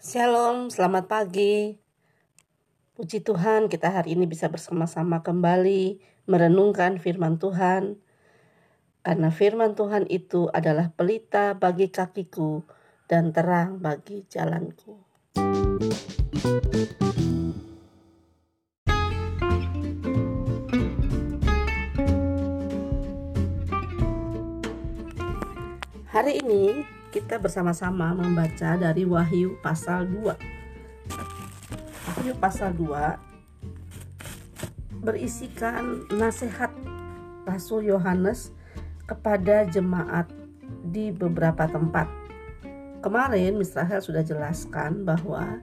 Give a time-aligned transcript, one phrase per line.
[0.00, 1.76] Shalom, selamat pagi.
[2.96, 8.00] Puji Tuhan, kita hari ini bisa bersama-sama kembali merenungkan firman Tuhan.
[9.04, 12.64] Karena firman Tuhan itu adalah pelita bagi kakiku
[13.12, 15.04] dan terang bagi jalanku.
[26.08, 30.30] Hari ini kita bersama-sama membaca dari Wahyu pasal 2.
[32.06, 36.70] Wahyu pasal 2 berisikan nasihat
[37.42, 38.54] Rasul Yohanes
[39.10, 40.30] kepada jemaat
[40.86, 42.06] di beberapa tempat.
[43.02, 45.58] Kemarin Israel sudah jelaskan bahwa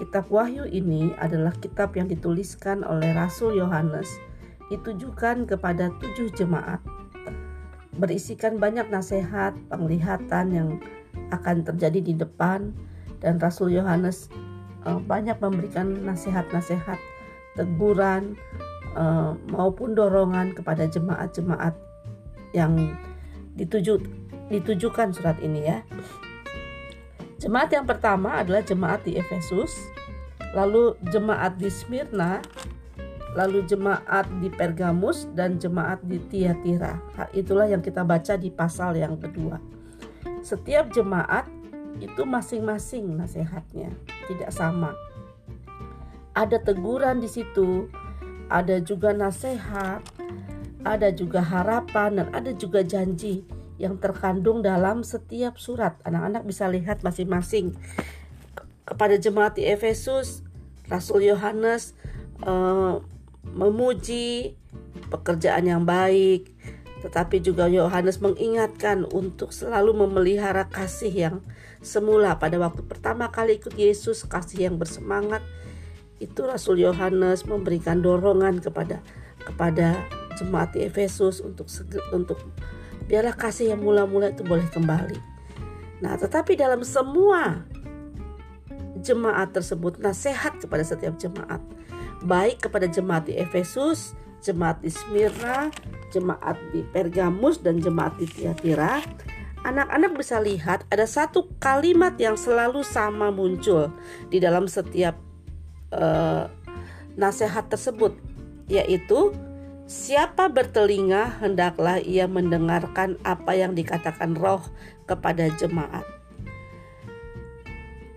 [0.00, 4.08] kitab Wahyu ini adalah kitab yang dituliskan oleh Rasul Yohanes
[4.72, 6.80] ditujukan kepada tujuh jemaat
[7.98, 10.68] berisikan banyak nasihat, penglihatan yang
[11.34, 12.72] akan terjadi di depan
[13.18, 14.30] dan Rasul Yohanes
[14.86, 16.96] uh, banyak memberikan nasihat-nasihat,
[17.58, 18.38] teguran
[18.94, 21.74] uh, maupun dorongan kepada jemaat-jemaat
[22.54, 22.96] yang
[23.58, 24.00] dituju
[24.48, 25.78] ditujukan surat ini ya.
[27.38, 29.74] Jemaat yang pertama adalah jemaat di Efesus,
[30.56, 32.42] lalu jemaat di Smyrna,
[33.38, 36.98] lalu jemaat di Pergamus dan jemaat di Tiatira.
[37.14, 39.62] Hal itulah yang kita baca di pasal yang kedua.
[40.42, 41.46] Setiap jemaat
[42.02, 43.94] itu masing-masing nasihatnya,
[44.26, 44.90] tidak sama.
[46.34, 47.86] Ada teguran di situ,
[48.50, 50.02] ada juga nasihat,
[50.82, 53.46] ada juga harapan dan ada juga janji
[53.78, 55.94] yang terkandung dalam setiap surat.
[56.02, 57.78] Anak-anak bisa lihat masing-masing.
[58.82, 60.42] Kepada jemaat di Efesus,
[60.90, 61.94] Rasul Yohanes
[62.42, 62.98] uh,
[63.54, 64.56] memuji
[65.08, 66.52] pekerjaan yang baik,
[67.00, 71.36] tetapi juga Yohanes mengingatkan untuk selalu memelihara kasih yang
[71.78, 75.40] semula pada waktu pertama kali ikut Yesus, kasih yang bersemangat.
[76.18, 78.98] Itu Rasul Yohanes memberikan dorongan kepada
[79.46, 80.02] kepada
[80.34, 81.70] jemaat di Efesus untuk
[82.10, 82.42] untuk
[83.06, 85.18] biarlah kasih yang mula-mula itu boleh kembali.
[86.02, 87.66] Nah, tetapi dalam semua
[88.98, 91.62] jemaat tersebut nasihat kepada setiap jemaat
[92.24, 95.70] baik kepada jemaat di Efesus, jemaat di Smyrna,
[96.14, 99.02] jemaat di Pergamus dan jemaat di Tiatira,
[99.66, 103.90] anak-anak bisa lihat ada satu kalimat yang selalu sama muncul
[104.30, 105.18] di dalam setiap
[105.92, 106.46] uh,
[107.18, 108.14] nasihat tersebut,
[108.70, 109.34] yaitu
[109.88, 114.62] siapa bertelinga hendaklah ia mendengarkan apa yang dikatakan Roh
[115.08, 116.06] kepada jemaat.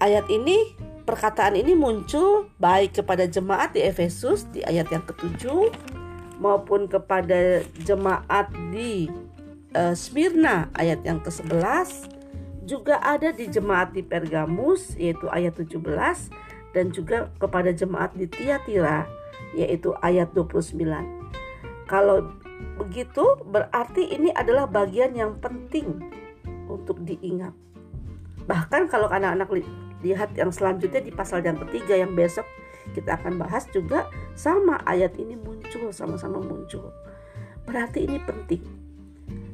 [0.01, 5.73] Ayat ini Perkataan ini muncul baik kepada jemaat di Efesus di ayat yang ketujuh
[6.37, 9.09] maupun kepada jemaat di
[9.73, 12.11] uh, Smyrna ayat yang ke-11
[12.69, 15.81] juga ada di jemaat di Pergamus yaitu ayat 17
[16.77, 19.09] dan juga kepada jemaat di Tiatira
[19.57, 20.77] yaitu ayat 29.
[21.89, 22.29] Kalau
[22.77, 25.97] begitu berarti ini adalah bagian yang penting
[26.69, 27.51] untuk diingat.
[28.47, 29.49] Bahkan kalau anak-anak
[30.01, 32.45] lihat yang selanjutnya di pasal yang ketiga yang besok
[32.91, 36.91] kita akan bahas juga sama ayat ini muncul sama-sama muncul.
[37.63, 38.61] Berarti ini penting.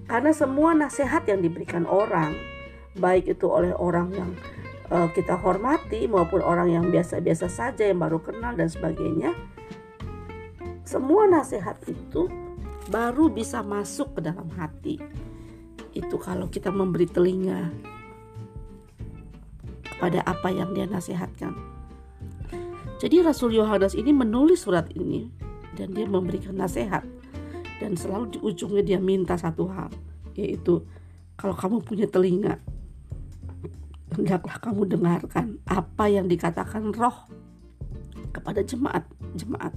[0.08, 2.32] Karena semua nasihat yang diberikan orang,
[2.96, 4.32] baik itu oleh orang yang
[4.88, 9.36] uh, kita hormati maupun orang yang biasa-biasa saja yang baru kenal dan sebagainya,
[10.88, 12.32] semua nasihat itu
[12.88, 14.96] baru bisa masuk ke dalam hati.
[15.92, 17.68] Itu kalau kita memberi telinga,
[19.98, 21.54] pada apa yang dia nasihatkan.
[22.98, 25.30] Jadi Rasul Yohanes ini menulis surat ini
[25.78, 27.06] dan dia memberikan nasihat.
[27.78, 29.94] Dan selalu di ujungnya dia minta satu hal
[30.34, 30.82] yaitu
[31.38, 32.58] kalau kamu punya telinga
[34.18, 37.30] hendaklah kamu dengarkan apa yang dikatakan roh
[38.34, 39.06] kepada jemaat
[39.38, 39.74] jemaat.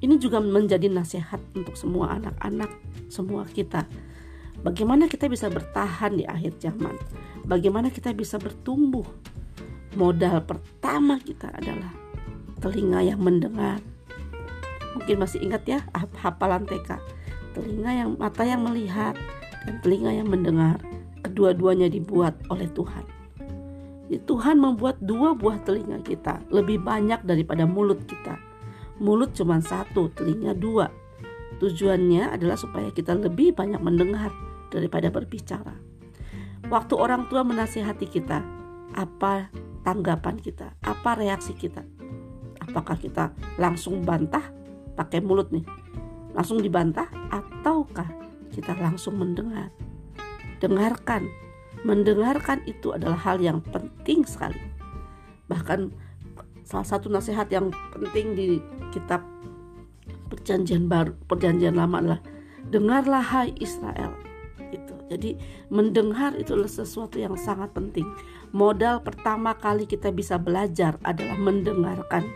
[0.00, 2.70] Ini juga menjadi nasihat untuk semua anak-anak
[3.10, 3.84] semua kita
[4.60, 6.92] Bagaimana kita bisa bertahan di akhir zaman?
[7.48, 9.08] Bagaimana kita bisa bertumbuh?
[9.96, 11.88] Modal pertama kita adalah
[12.60, 13.80] telinga yang mendengar.
[14.92, 17.00] Mungkin masih ingat ya hafalan TK.
[17.56, 19.16] Telinga yang mata yang melihat
[19.64, 20.76] dan telinga yang mendengar.
[21.24, 23.04] Kedua-duanya dibuat oleh Tuhan.
[24.28, 28.36] Tuhan membuat dua buah telinga kita lebih banyak daripada mulut kita.
[29.00, 30.92] Mulut cuma satu, telinga dua.
[31.64, 34.28] Tujuannya adalah supaya kita lebih banyak mendengar
[34.70, 35.74] daripada berbicara.
[36.70, 38.40] Waktu orang tua menasihati kita,
[38.94, 39.50] apa
[39.82, 40.78] tanggapan kita?
[40.86, 41.82] Apa reaksi kita?
[42.62, 44.46] Apakah kita langsung bantah
[44.94, 45.66] pakai mulut nih?
[46.30, 48.06] Langsung dibantah ataukah
[48.54, 49.74] kita langsung mendengar?
[50.62, 51.26] Dengarkan.
[51.82, 54.60] Mendengarkan itu adalah hal yang penting sekali.
[55.50, 55.90] bahkan
[56.62, 58.62] salah satu nasihat yang penting di
[58.94, 59.18] kitab
[60.30, 62.20] perjanjian baru perjanjian lama adalah
[62.70, 64.14] dengarlah hai Israel
[65.10, 65.34] jadi
[65.74, 68.06] mendengar itu adalah sesuatu yang sangat penting.
[68.54, 72.30] Modal pertama kali kita bisa belajar adalah mendengarkan.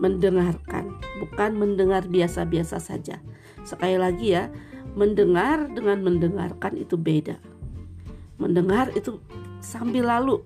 [0.00, 3.20] Mendengarkan bukan mendengar biasa-biasa saja.
[3.68, 4.48] Sekali lagi ya
[4.96, 7.36] mendengar dengan mendengarkan itu beda.
[8.40, 9.20] Mendengar itu
[9.60, 10.40] sambil lalu.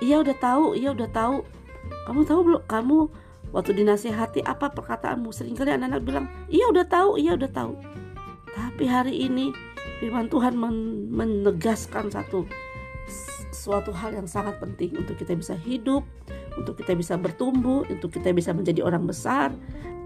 [0.00, 1.44] Iya udah tahu iya udah tahu.
[2.08, 2.62] Kamu tahu belum?
[2.64, 2.98] Kamu
[3.52, 5.28] waktu dinasehati apa perkataanmu?
[5.36, 7.76] Seringkali anak-anak bilang iya udah tahu iya udah tahu.
[8.56, 12.46] Tapi hari ini firman Tuhan men menegaskan satu
[13.54, 16.04] suatu hal yang sangat penting untuk kita bisa hidup
[16.58, 19.54] untuk kita bisa bertumbuh untuk kita bisa menjadi orang besar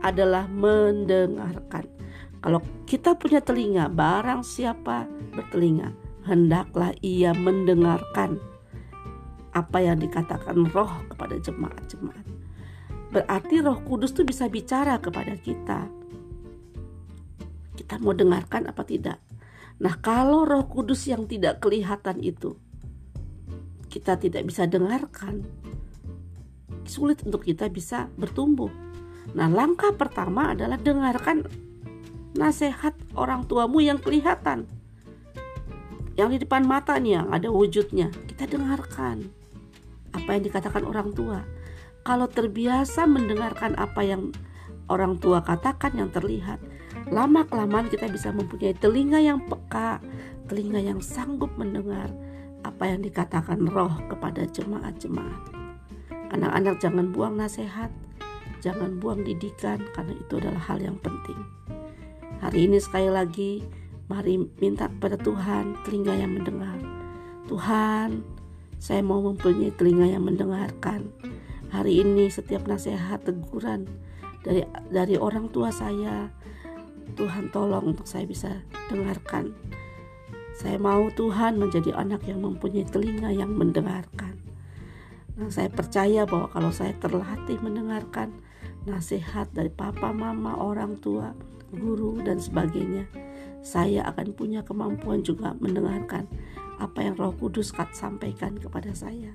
[0.05, 1.89] adalah mendengarkan
[2.39, 5.91] kalau kita punya telinga barang siapa bertelinga
[6.29, 8.39] hendaklah ia mendengarkan
[9.57, 12.27] apa yang dikatakan roh kepada jemaat-jemaat.
[13.09, 15.89] Berarti roh kudus itu bisa bicara kepada kita.
[17.75, 19.17] Kita mau dengarkan apa tidak?
[19.79, 22.59] Nah kalau roh kudus yang tidak kelihatan itu
[23.89, 25.49] kita tidak bisa dengarkan,
[26.85, 28.69] sulit untuk kita bisa bertumbuh.
[29.33, 31.49] Nah langkah pertama adalah dengarkan
[32.37, 34.69] nasihat orang tuamu yang kelihatan
[36.19, 39.31] yang di depan mata nih yang ada wujudnya kita dengarkan
[40.11, 41.47] apa yang dikatakan orang tua
[42.03, 44.35] kalau terbiasa mendengarkan apa yang
[44.91, 46.59] orang tua katakan yang terlihat
[47.09, 50.01] lama kelamaan kita bisa mempunyai telinga yang peka
[50.49, 52.09] telinga yang sanggup mendengar
[52.65, 55.43] apa yang dikatakan roh kepada jemaat-jemaat
[56.33, 57.89] anak-anak jangan buang nasihat
[58.61, 61.39] jangan buang didikan karena itu adalah hal yang penting
[62.43, 63.65] hari ini sekali lagi
[64.09, 66.81] Mari minta pada Tuhan telinga yang mendengar.
[67.45, 68.25] Tuhan,
[68.81, 71.13] saya mau mempunyai telinga yang mendengarkan.
[71.69, 73.85] Hari ini setiap nasihat teguran
[74.41, 76.33] dari dari orang tua saya,
[77.19, 79.51] Tuhan tolong untuk saya bisa dengarkan.
[80.55, 84.39] Saya mau Tuhan menjadi anak yang mempunyai telinga yang mendengarkan.
[85.39, 88.35] Nah, saya percaya bahwa kalau saya terlatih mendengarkan
[88.87, 91.35] nasihat dari papa, mama, orang tua,
[91.75, 93.07] guru, dan sebagainya,
[93.63, 96.27] saya akan punya kemampuan juga mendengarkan
[96.79, 99.35] apa yang Roh Kudus sampaikan kepada saya.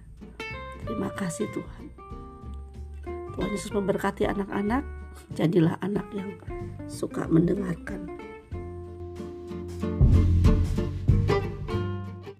[0.83, 1.85] Terima kasih Tuhan.
[3.35, 4.83] Tuhan Yesus memberkati anak-anak,
[5.33, 6.37] jadilah anak yang
[6.85, 8.22] suka mendengarkan